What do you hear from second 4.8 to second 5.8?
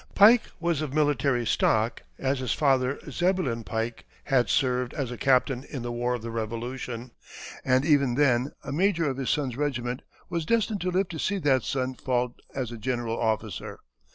as a captain